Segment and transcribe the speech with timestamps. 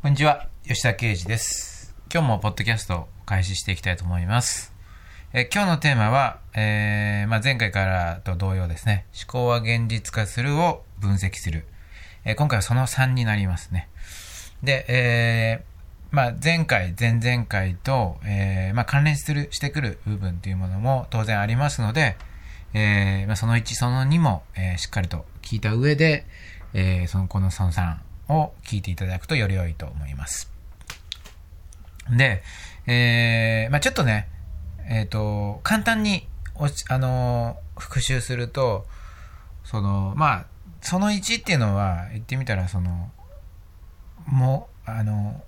[0.00, 1.92] こんにちは、吉田啓二です。
[2.14, 4.72] 今日もポッドキャストを開始していきたいと思います。
[5.32, 11.64] え今日のテーマは、えーまあ、前回からと同様ですね、思考は現実化するを分析する。
[12.24, 13.88] え今回はその3になりますね。
[14.62, 22.16] で、えーまあ、前回、前々回と、えまあ、関連する、してくる部分というものも当然ありますので、
[22.72, 26.24] えまあ、その1、その2も、えしっかりと聞いた上で、
[26.72, 27.96] えその、このその3
[28.28, 30.50] を聞いていただくとより良いと思います。
[32.10, 32.42] で、
[32.86, 34.28] えーまあ、ちょっとね、
[34.88, 38.86] えっ、と、簡単におし、あの復習すると、
[39.64, 40.46] その、まあ、
[40.80, 43.10] その1っていうのは、言ってみたら、その、
[44.26, 45.42] も、あの、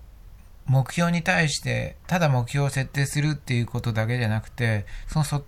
[0.66, 5.44] 目標に対して、ただ目標を設定するっていうことだけじゃなくて、そのそ、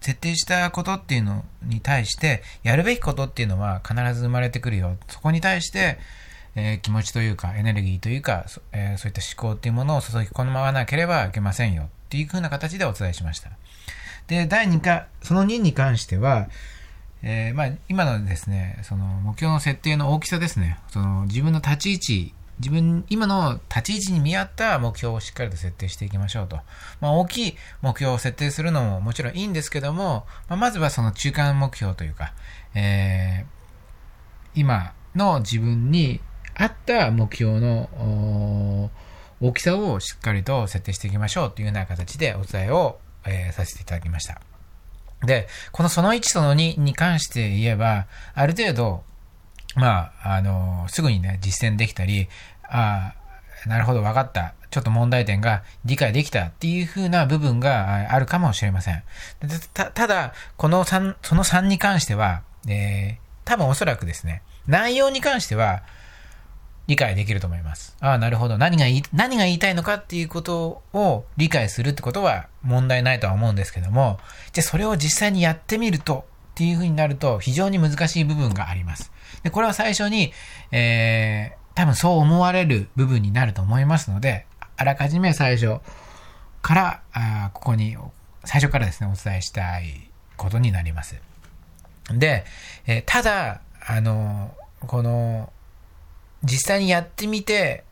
[0.00, 4.96] 設定したことっていうのに対して、やるべきことっていうのは必ず生まれてくるよ。
[5.08, 5.98] そこに対して、
[6.56, 11.84] え気持ちというか、エネルギーというか、そ,、えそういった思考っていうものを注ぎ込まなければいけませんよ。
[11.84, 13.50] っていう風な形でお伝えしました。
[14.26, 16.48] で、第2回、その2に関しては、
[17.22, 26.56] えーまあ、今のですね、その目標の設定の大きさですね、その自分の立ち位置、自分、今の立ち位置に見合った目標をしっかりと設定していきましょうと。
[27.00, 32.32] まあ、大きい目標を設定するのももちろんいいんですけども、まあ、まずはその中間目標というか、
[32.74, 33.56] えー
[34.56, 36.20] 今の自分に
[36.58, 38.90] 合った目標の
[39.40, 44.40] 大きさをしっかりと設定していきましょうというような形でお伝えを、えーさせていただきました。
[45.24, 49.02] で、このその1その2に関して言えば、ある程度、
[49.74, 52.28] まあ、あのすぐにね、実践できたり、
[52.62, 53.14] あ
[53.64, 54.54] あ、なるほど、分かった。
[54.70, 59.02] ちょっと問題点が理解できたっていう風な部分があるかもしれません。
[59.74, 65.84] たただ、この3、その3に関しては、えー多分おそらくですね、内容に関しては
[66.86, 67.96] 理解できると思います。
[68.00, 68.58] ああ、なるほど。
[68.58, 74.18] 何が言い、何が言いたいのかっていうことを理解するってことは問題ないとは思うんですけども、
[74.52, 79.12] じゃあそれを実際にやってみるとっていう風になると非常に難しい部分があります。
[79.42, 80.32] で、これは最初に、
[80.70, 84.46] えー、多分そう思われる部分になると思いますので、
[84.76, 85.80] あらかじめ最初
[86.62, 87.96] から、あここに、
[88.44, 91.16] 最初からですね、お伝えしたいことになります。
[92.10, 92.44] で、
[92.86, 95.52] えーただ、あの、この、
[96.42, 97.84] 実際にやってみて、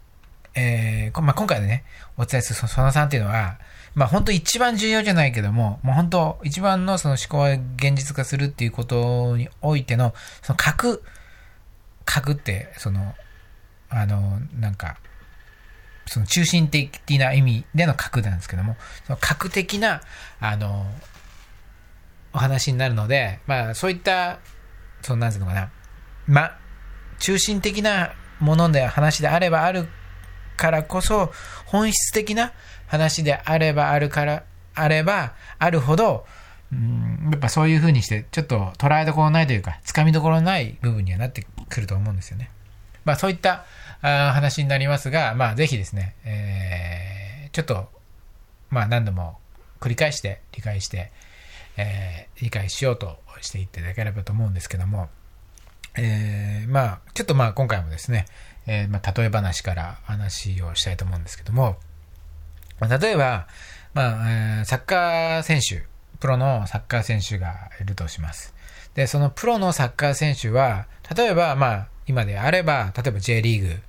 [0.54, 1.84] えーまあ、今回でね、
[2.16, 3.58] お伝えするそその3っていうのは、
[3.94, 11.02] まあ、本当一番重要じゃないけども、もう本当一番のその思考を現実化するっていうことにおいての、その核、
[12.04, 13.14] 核って、その、
[13.88, 14.98] あの、なんか、
[16.06, 20.02] その中心的な意味での核なんですけども、その核的な、
[20.40, 20.86] あの、
[22.32, 24.38] お話になるので、まあ、そういった、
[25.02, 25.70] その、なんていうのかな、
[26.26, 26.58] ま、
[27.20, 29.88] 中心的なもので話であればある
[30.56, 31.32] からこそ、
[31.66, 32.52] 本質的な
[32.86, 36.26] 話であればあるから、あればあるほど、
[36.72, 42.50] うん、やっぱそういう風にして、ちょっと捉えどころないというか、つかみどころない部分にはなってくると思うんですよね。
[43.04, 43.64] まあそういった
[44.02, 47.88] あ話になりますが、まあぜひですね、えーちょっと、
[48.70, 49.38] まあ何度も
[49.78, 51.12] 繰り返して理解して、
[51.76, 55.08] えー理解しようとしていっていただければと思うんですけども、
[55.96, 58.26] えーまあ、ちょっとまあ今回もですね、
[58.66, 61.76] えーまあ、例え話から話をしたいと思うんですけども、
[62.80, 63.46] まあ例えば、
[63.94, 65.84] まあ、えーサッカー選手、
[66.20, 68.54] プロのサッカー選手がいるとします。
[68.94, 73.80] で、そのプロのサッカー選手は、例えば、まあ、今であれば、例えば J リーグ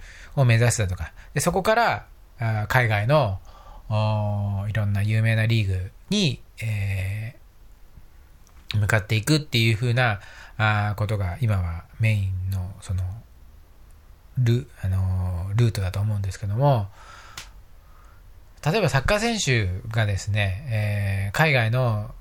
[0.42, 2.06] を目指すだとか、でそこから、
[2.40, 3.40] あ海外の、
[3.88, 7.46] おいろんな有名なリーグに、えー
[8.76, 10.20] 向かっていくっていう風な
[10.58, 13.04] あことが今はメインのその
[14.38, 16.88] ル,、あのールートだと思うんですけども
[18.66, 22.12] 例えばサッカー選手がですね、えー海外の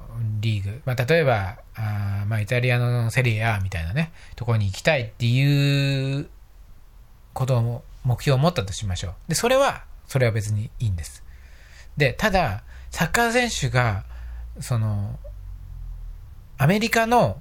[0.41, 6.28] リーグ、まあ、例えばあまあ、イタリアのセリエ A みたいなねところに行きたいっていう
[7.33, 9.14] ことを目標を持ったとしましょう。
[9.29, 11.25] でそれはそれは別にいいんです。
[11.97, 14.05] でただサッカー選手が
[14.61, 15.19] その
[16.58, 17.41] アメリカの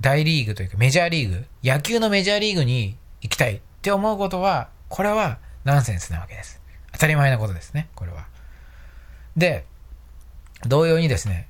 [0.00, 6.60] 大リーグというかメジャーリーグ、野球のメジャーリーグに行きたいって思うことは、これはナンセンスなわけです。
[6.92, 8.26] 当たり前なことですね、これは。
[9.36, 9.64] で、
[10.66, 11.48] 同様にですね、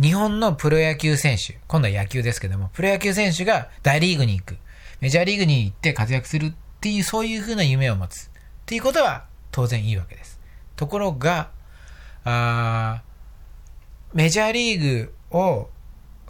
[0.00, 4.56] 日本のプロ野球選手、今度は野球ですけども、プロ野球選手が大リーグに行く、
[5.00, 8.28] メジャーリーグに行って活躍するっていう、そういう風な夢を持つっ
[8.66, 10.40] ていうことは当然いいわけです。
[10.76, 11.50] ところが、
[12.24, 13.08] あー
[14.14, 15.68] メジャーリーグを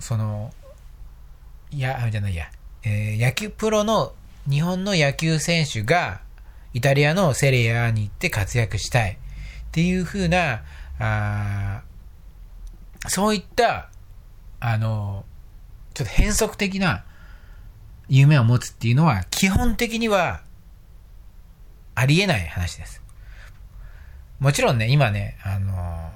[0.01, 0.53] その、
[1.71, 2.47] いや、あじゃないや、
[2.83, 4.15] えー野球プロの
[4.49, 6.21] 日本の野球選手が
[6.73, 9.17] イタリアのセリアに行って活躍したいっ
[9.73, 10.63] ていう風な、
[10.99, 11.83] あ
[13.07, 13.91] そういった、
[14.61, 15.25] あの、
[15.95, 17.05] ちょっと変則的な
[18.09, 20.41] 夢を持つっていうのは、基本的には
[21.95, 23.03] ありえない話です。
[24.41, 26.11] もちろんね、今ね、あの、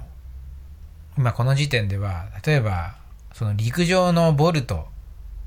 [1.19, 2.97] 今この時点では、例えば、
[3.33, 4.89] その陸上のボルト、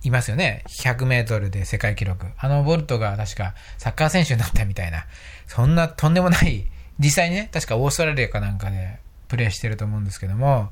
[0.04, 0.64] いますよね。
[0.70, 2.28] 100メートルで世界記録。
[2.38, 5.06] あのボルトが確かサッカー選手になったみたいな。
[5.48, 6.66] そんなとんでもない、
[7.00, 10.70] 実際にね、確かオーストラリアかなんかでプレーしてると思うんですけども、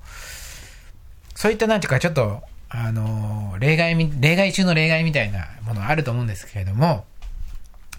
[1.35, 7.05] そういったなんていうかちょっと、あの、例外、例外中の例外みたいなものあると思うんですけれども、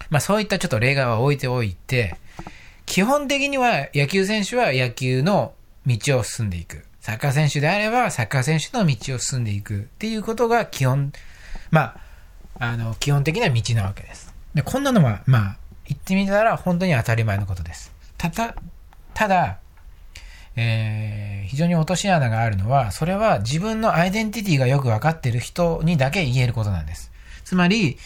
[0.09, 2.17] まあそういったちょっと例外は置いておいて、
[2.85, 5.53] 基本的には野球選手は野球の
[5.85, 6.85] 道を進んでいく。
[7.05, 11.13] サッカー選手であれば、サッカー選手の道を進んでいくっていうことが基本、
[11.69, 11.99] ま
[12.59, 14.33] あ、あの、基本的な道なわけです。
[14.55, 15.57] で、こんなのは、まあ、
[15.87, 17.93] 言ってみたら本当に当たり前のことです。
[18.17, 18.55] ただ、
[19.13, 19.59] ただ、
[20.55, 27.11] えー、非常に落とし穴があるのは、それは自分のアイデンティティがよくわかっている人にだけ言えることなんです。
[27.43, 27.99] つまり、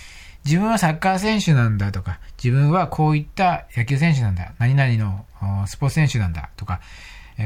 [0.43, 6.81] 自分はサッカー選手なんだとか、自分はこういった野球選手なんだ、何々のスポーツ選手なんだとか、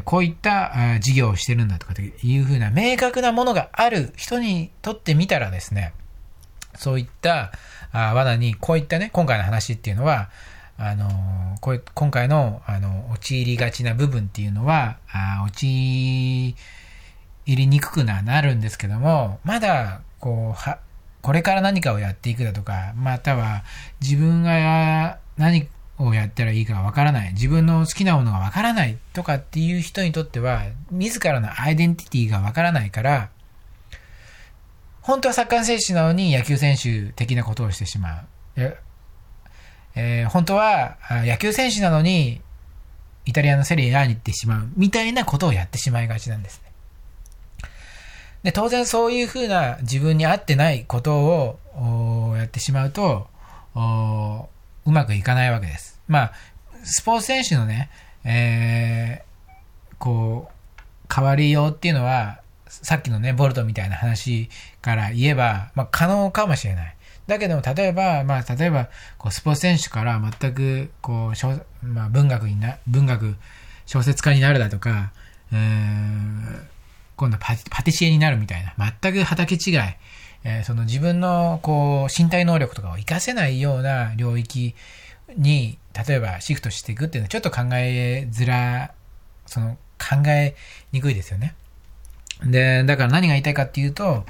[0.02, 5.94] こういった事業をしてるんだとかというふうな明確なものがある人にとってみたらですね、
[6.76, 7.52] そういった
[7.92, 10.30] 罠に、こういったね、今回の話っていうのは、
[10.76, 16.56] あのこう今回のあの陥りがちな部分っていうのは、あ陥
[17.46, 20.80] りにくくなるんですけども、まだこうは
[21.22, 23.64] これから何かをやっていくだとか、または
[24.02, 25.68] 自分が何
[26.00, 33.30] をやったらいいかわからない、自分の好きなものがわからないとかっていう人にとっては、自らのアイデンティティがわからないから、
[35.02, 38.22] 本当はサッカー選手なのに野球選手的なことをしてしま
[38.56, 38.78] う。
[39.96, 42.42] えー、本当は野球選手なのに
[43.26, 46.72] イタリアのセリエ A に行ってしまうみたいなことをやってしまいがちなんですね。
[48.44, 53.28] で、当然そういうふうな自分に合ってないことをやってしまうと、
[54.86, 56.02] うまくいかないわけです。
[56.08, 56.34] まあ、
[56.84, 57.90] スポーツ選手のね、
[58.24, 64.50] えー、こう、変わりようっていうのは、さっきのね、ボルトみたいな話
[64.82, 66.96] から言えば、まあ、可能かもしれない。
[67.28, 73.36] だけども、例えば、まあ、例えば、こう、スポーツ選手から全く、こう、まあ、文学にな、文学、
[73.86, 75.12] 小説家になるだとか、
[75.52, 76.68] えーん、
[77.16, 79.80] 今度パパティシエになるみたいな、全く畑違い、
[80.44, 84.76] えー、その自分のこう身体能力とかを活かせないような領域
[85.36, 88.94] に、例えばシフトしていくっていうのはちょっと考えづら、
[89.46, 90.56] その考え
[90.92, 91.56] にくいですよね。
[92.44, 94.26] で、だから何が言いたいかっていうと、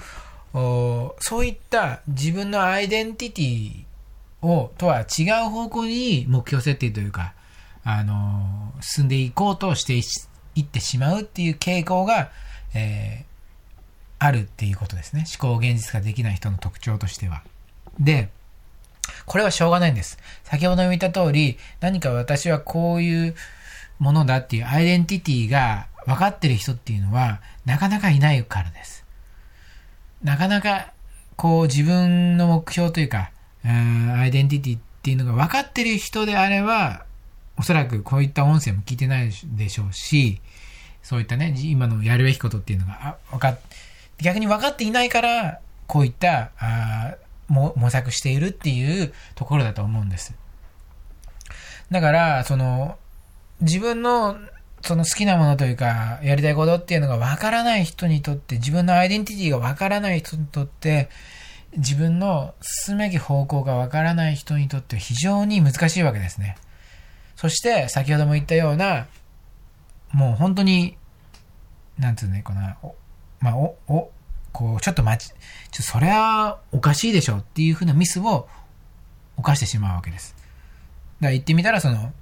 [0.54, 3.84] そういった自分のアイデンティティ
[4.48, 7.34] をとは違う方向に目標設定というか、
[7.84, 9.96] あの、進んでいこうとして
[10.56, 12.30] いってしまうっていう傾向が、
[12.76, 13.26] え、
[14.24, 15.26] あるっていうことですね。
[15.28, 17.44] 思考を現実化できない人の特徴としては。
[18.00, 18.30] で、
[19.26, 20.18] これはしょうがないんです。
[20.46, 23.36] 先ほど言った通り、何か私はこういう
[24.00, 29.04] ものだっていうアイデンティティが分かってる人っていうのは、なかなかいないからです。
[30.24, 30.94] なかなか、
[31.36, 33.32] こう自分の目標というか、
[33.66, 37.06] アイデンティティっていうのが分かってる人であれば、
[37.58, 40.40] おそらくこういった音声も聞いてないでしょうし、
[41.02, 43.62] そういったね、今のやるべきことっていうのが、分かって、
[44.24, 47.16] 逆に分かっていないから、こういった、あ
[47.48, 50.34] も模索しているっていうところだと思うんです。
[51.92, 52.98] だから、その、
[53.62, 54.38] 自分の、
[54.82, 61.10] その好きなものというか、やりたいことっていうのが分からない人にとって、自分のアイデンティティが分からない人にとって、
[61.78, 66.58] 自分の進むべき方向が分からない人にとって非常に難しいわけですね。
[67.36, 69.08] そして、先ほども言ったような、
[70.12, 70.98] もう本当に、
[71.98, 72.96] なんつうね、この、
[73.44, 74.12] まあ、お、お、
[74.54, 75.34] こう、ちょっと待ち、
[75.72, 78.48] ちょそれはおかしいでしょっていうふうなミスを
[79.36, 80.34] 犯してしまうわけです。
[80.38, 82.14] だから言ってみたら、その、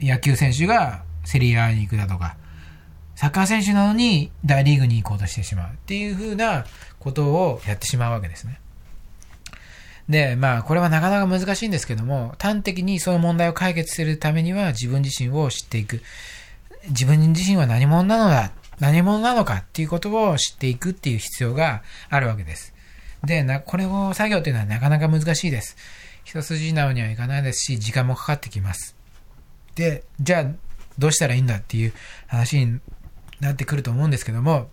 [0.00, 2.36] 野球選手がセリアに行くだとか、
[3.14, 6.64] サッカー選手なのに大リーグに行こうとしてしまうっていうふうな
[6.98, 8.58] ことをやってしまうわけですね。
[10.08, 16.02] で、まあ、これはなかなか難しいんですけども、端的にその問題を解決するためには自分自身を知っていく。
[16.88, 22.74] 自分自身は何者なのだ、何者なのかっていうことを知っていくっていう必要があるわけです。
[23.24, 25.76] で、な、これを作業っていうのはなかなか難しいです。
[26.24, 28.96] 一筋縄にはいかないですし、時間もかかってきます。
[29.74, 30.46] で、じゃあ、
[30.98, 31.92] どうしたらいいんだっていう
[32.26, 32.80] 話に
[33.40, 34.70] なってくると思うんですけども、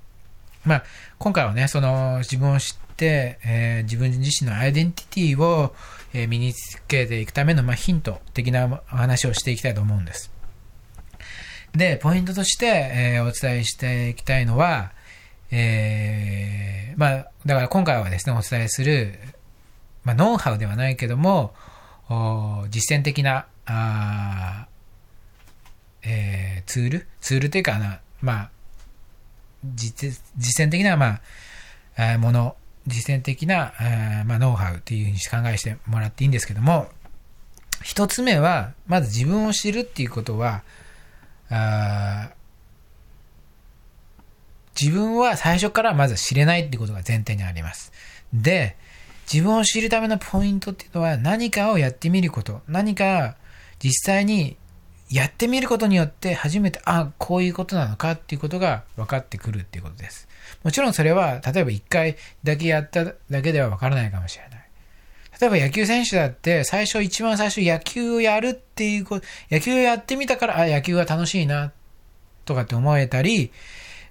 [0.64, 0.84] まあ、
[1.18, 5.74] 今回はね、その自分を知って、えー、自分自身のアイデンティティを、
[6.14, 10.37] えー、身につけていくための、まあ、ヒント的なお話をしていきたいと思うんです。
[11.74, 14.92] で、ポイントとして、えー、お伝えしていきたいのは、
[15.52, 19.20] えー、まあ、だから今回はですね、お伝えする、
[20.04, 21.54] まあ、ノウハウではないけども、
[22.70, 24.68] 実践的な、あ
[26.04, 27.08] えー、ツール？
[27.22, 28.50] ツールというかな、まあ、
[29.76, 31.22] 実実践的な、まあ、
[31.98, 32.56] えもの、
[32.86, 36.90] 実践的な、えまあ、ノウハウというふうに考えしてもらっていいんですけども、
[37.84, 40.64] 一つ目は、まず自分を知るっていうことは、
[41.50, 42.32] あ
[44.80, 47.92] 自分は最初からまず知れないってことが前提にあります。
[48.34, 48.78] で、
[49.32, 52.62] 自分を知るためのポイントっていうのは何かをやってみること。
[52.68, 53.36] 何か
[53.80, 54.56] 実際に
[55.10, 60.28] やってみることによって初めて、あ、こういうことなのかっていうことが分かってくるっていうことです。
[60.64, 64.67] もちろんそれは、例えば一回だけやっただけでは分からないかもしれない。
[65.40, 71.72] 例えば野球選手だって最初一番最初野球をやるっていうこと、野球をやってみたから、あ、野球は楽しいな
[72.46, 73.52] とかって思えたり、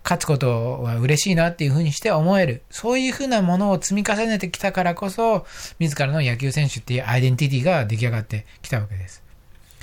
[0.05, 2.63] 勝つことは嬉しいなっていうふうにして思える。
[2.71, 5.45] そういうふうなものを積み重ねてきたからこそ、
[5.81, 9.25] 自らの野球選手っていうアイデンティティが出来上がってきたわけです。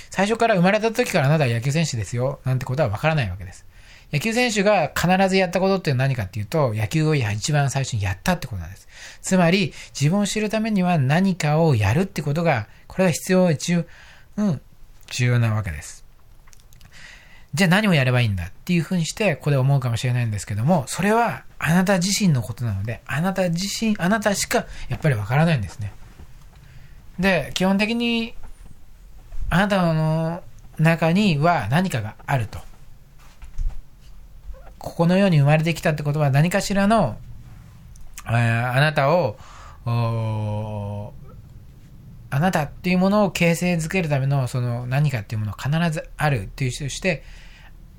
[0.08, 3.66] 最初から生まれた時からあなたは野球選手ですよ、なんてことはわからないわけです。
[4.14, 8.86] 野球選手が必ずやったことって何かっていうと、野球を一番最初にやったってことなんです。
[9.20, 13.84] つまり、自分を知るためには何かをやるってことが、これが必要、重、
[14.36, 14.60] うん、
[15.08, 16.04] 重要なわけです。
[17.54, 25.92] じゃあ何をやればいいんだっていうふうにして、ここで思うかもしれないんですけども、それはあなた自身のことなので、あなた自身、あなたしかやっぱりわからないんですね。
[27.18, 28.34] で、基本的に、
[29.50, 30.44] あなたの
[30.78, 32.60] 中には何かがあると。
[34.84, 37.16] ここのように生まれてきたってことは何かしらの、
[38.26, 39.38] あなたを、
[39.86, 41.10] あ
[42.38, 47.22] なたっていうものを形成づけるためのその何かっていうものは必ずあるっていう人として、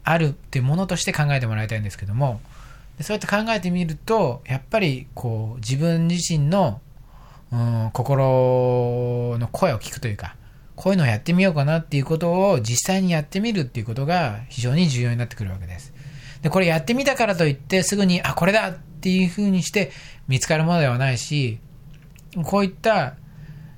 [0.04, 2.40] あるっていうものとして考えてもらいたいんですけども、
[3.02, 6.82] そうやって考えてみると、やっぱりこう自分自身の、
[7.52, 10.36] うん、心の声を聞くというか、
[10.76, 15.95] こういうのをやってみようかなっていうことを実際にやってみるっていうことが非常に重要になってくるわけです。
[16.46, 19.92] で、これやってみたからといってすぐに、あ、これだっていう風にして
[20.28, 21.58] 見つかるものではないし、
[22.44, 23.16] こういった、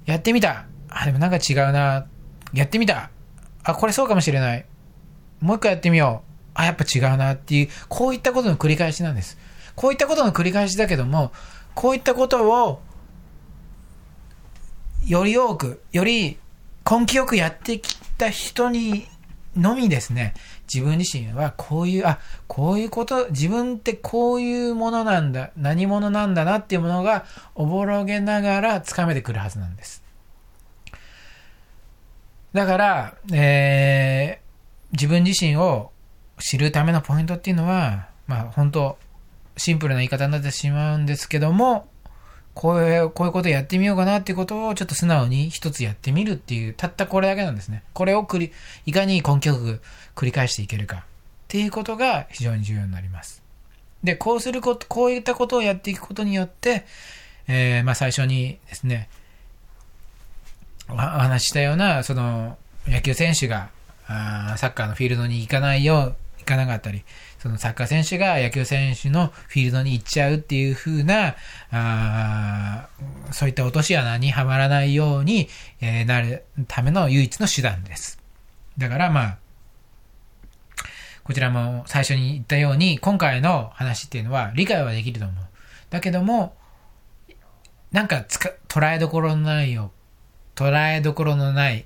[0.06, 0.66] やってみた。
[0.90, 2.08] あ、でもなんか違うな。
[2.52, 3.10] やってみた。
[3.64, 4.66] あ、これそうかもしれない。
[5.40, 6.32] もう一回やってみよう。
[6.56, 9.38] あ、やっぱ違うなっていう、こういったことの繰り返しなんです。
[9.78, 11.32] こういったことの繰り返しだけども、
[11.74, 12.82] こういったことを、
[15.06, 16.38] より多く、より
[16.86, 19.08] 根気よくやってきた人に
[19.58, 20.34] のみですね、
[20.72, 30.04] 自分自身はこういう、あ、こういうこと、自分ってこういうものなんだ、何者なんだなっていうものがおぼろげながらつかめてくるはずなんです。
[32.54, 35.92] だから、えー、自分自身を
[36.40, 38.98] 知るためのポイントっていうのは、まあ本当、
[39.58, 41.88] シンプルな言い方になってしまうんですけども、
[42.58, 47.84] こういう、こういうことやってみようかなっていうことをちょっと素直に一つやってみるっていう、たったこれだけなんですね。
[47.94, 48.52] これを繰り、
[48.88, 49.80] いかに根気よく
[50.16, 51.02] 繰り返していけるかっ
[51.50, 53.44] ていうことが非常に重要になります。
[54.04, 56.88] で、こうすること、こういったことをやっていくことによって、
[57.48, 59.08] えー、まあ最初にですね、
[60.90, 63.70] お話ししたような、その、野球選手が、
[64.08, 67.04] あサッカーのフィールドに行かないよう、行かなかったり、
[67.40, 71.36] そのサッカー選手が野球選手のフィールドに行っちゃうっていう風な、
[71.72, 72.88] あ
[73.32, 75.50] そういった落とし穴にはまらないように、
[75.82, 78.20] えー、なるための唯一の手段です。
[78.78, 79.38] だからまあ、
[81.24, 85.46] こちらも最初に言ったように、今回の話っていうのは理解はできると思う。
[85.90, 86.56] だけども、
[87.92, 89.92] なんかつか捉えどころのないよ、
[90.56, 91.86] 捉えどころのない、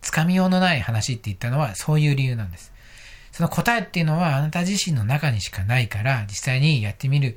[0.00, 2.71] つかみようのない話って言ったのはそういう理由なんです。
[3.32, 7.36] その答えっていうのはあなた自身の中にしかないから、実際にやってみる、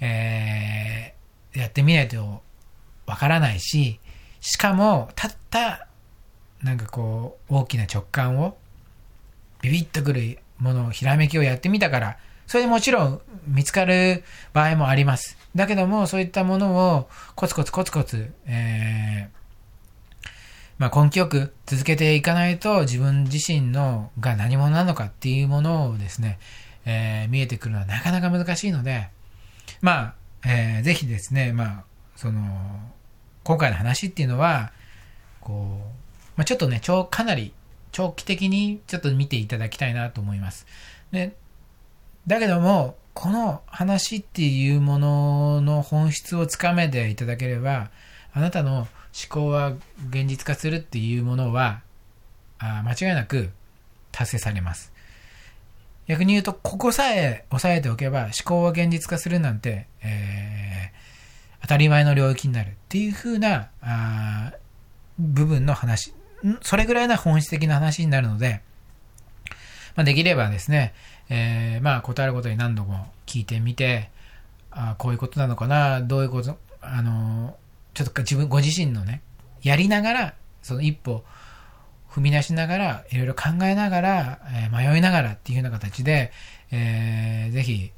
[0.00, 2.42] えー、やってみないと
[3.06, 4.00] わからないし、
[4.40, 5.86] しかも、たった、
[6.62, 8.56] なんかこう、大きな直感を、
[9.62, 15.38] ビビッとくるものを、ひらめきをやってみたから、それでもちろん見つかる場合もあります。
[15.54, 19.43] だけども、そういったものをコツコツコツコツ、えー、
[20.84, 26.38] まあ、根気よく続けていかないと自分自身のが何者なのかっていうものをですね、
[26.84, 29.08] えー、見えてくるのはなかなか難しいので、
[29.80, 30.14] まあ、
[30.44, 31.84] えー、ぜひですね、まあ、
[32.16, 32.42] その、
[33.44, 34.72] 今回の話っていうのは、
[35.40, 37.54] こう、まあ、ちょっとね、超、かなり
[37.90, 40.66] 長期的にちょっと見ていただきたいなと思います。
[41.12, 41.34] で、
[42.26, 47.90] だけども、この話っていうものの本質をつかめていただければ、
[48.34, 49.74] あなたの思考は
[50.10, 51.80] 現実化するっていうものは、
[52.58, 53.50] あ間違いなく
[54.10, 54.92] 達成されます。
[56.06, 64.52] 逆に言うと、ここさえ押さえておけば、思考は現実化するなんて、えー、当たり前の領域になるっていう風なあ
[65.18, 66.12] 部分の話、
[66.60, 68.60] それぐらいな本質的な話になるので、
[69.96, 70.92] まあ、できればですね、
[71.30, 74.10] えー、まあ、答えることに何度も聞いてみて、
[74.70, 77.56] あこういうことなのかな、どういうこと、あの、
[77.94, 79.22] ちょっと自分、ご自身のね、
[79.62, 81.24] やりながら、その一歩、
[82.10, 86.32] 踏み出しながら、いろいろ考えながら、えー、迷いながらっていうような形で、
[86.70, 87.90] えー、ぜひ、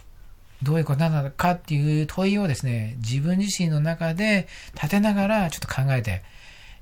[0.62, 6.22] どういうことなのかっていう問いをですね、自分自身の中で立てながら、ちょっと考えて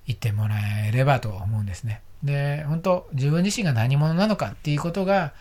[0.06, 0.56] いってもら
[0.86, 2.02] えればと思うんですね。
[2.22, 5.32] で、本当自分自身が何者なのかっていうことが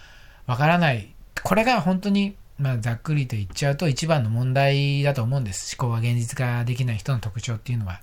[0.48, 1.13] わからない。
[1.44, 5.75] これが本当に、まあ、ざっくりと言っちゃうと一番の問題だと思うんです。
[5.79, 8.01] 思考が現実化できない人の特徴っていうのは。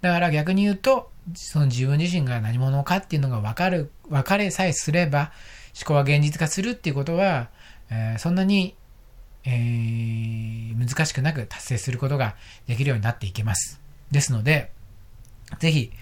[0.00, 5.32] だから逆に言うと、その自分自身が何者かっていうのが分かる、分かれさえすれば、
[5.74, 7.48] 思考は現実化するっていうことは、
[7.90, 8.76] えー、そんなに、
[9.44, 13.80] えー、難しくなく達成することができるようになっていけます。
[14.10, 14.70] ですので、
[15.58, 15.92] ぜひ、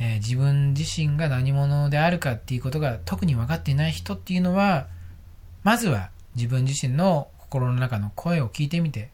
[0.00, 4.86] えー、自分自身が何者であるかっていうことが特に分かっていない人っていうのは、
[5.62, 9.10] まずは自分自身の心の中の声を聞いてみて、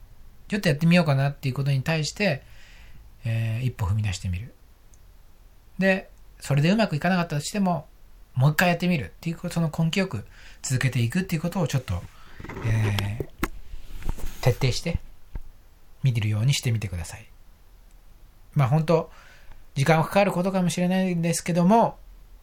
[0.48, 2.42] ちょっとやってみようかなっていうことに対して、
[3.24, 4.52] えー、一歩踏み出してみる。
[5.78, 7.86] で、それでうまくいかなかったとしても、
[8.34, 10.26] もう一回やってみるっていう、その根気よく
[10.62, 12.02] 続けていくっていうことをちょっと、
[12.66, 13.28] えー、
[14.42, 15.00] 徹底して
[16.02, 17.26] 見てるようにしてみてください。
[18.52, 19.10] まあ本当、
[19.74, 21.96] 時間はかかることかもしれないんですけども、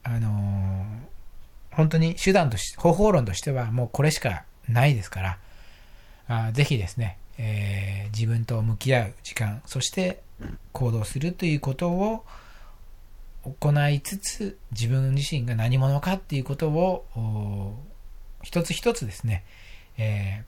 [0.03, 5.37] あのー、本当に手段として、方法論としてはもうこれしかないですから、
[6.27, 10.21] あぜひですね、えー、自分と向き合う時間、そして
[10.71, 12.25] 行動するということを
[13.43, 17.79] 行いつつ、自分自身が何者かっていうことを、
[18.43, 19.43] 一つ一つですね、
[19.97, 20.43] え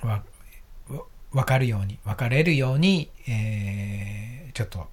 [0.00, 0.22] ー、わ、
[1.32, 4.88] わかるように、分かれるように、えー、ちょっと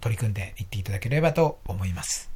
[0.00, 2.30] 取り組んでいっていただければと思います。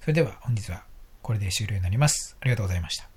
[0.00, 0.82] それでは本日は
[1.22, 2.36] これで終了になります。
[2.40, 3.11] ありがとうございました。